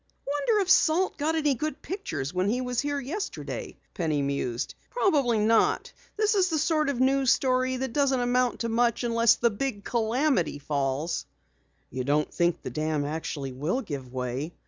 "Wonder 0.25 0.61
if 0.61 0.69
Salt 0.71 1.15
got 1.19 1.35
any 1.35 1.53
good 1.53 1.79
pictures 1.83 2.33
when 2.33 2.49
he 2.49 2.59
was 2.59 2.81
here 2.81 2.99
yesterday?" 2.99 3.77
Penny 3.93 4.23
mused. 4.23 4.73
"Probably 4.89 5.37
not. 5.37 5.93
This 6.17 6.33
is 6.33 6.49
the 6.49 6.57
sort 6.57 6.89
of 6.89 6.99
news 6.99 7.31
story 7.31 7.77
that 7.77 7.93
doesn't 7.93 8.19
amount 8.19 8.61
to 8.61 8.69
much 8.69 9.03
unless 9.03 9.35
the 9.35 9.51
big 9.51 9.83
calamity 9.83 10.57
falls." 10.57 11.27
"You 11.91 12.03
don't 12.03 12.33
think 12.33 12.63
the 12.63 12.71
dam 12.71 13.05
actually 13.05 13.51
will 13.51 13.81
give 13.81 14.11
way?" 14.11 14.55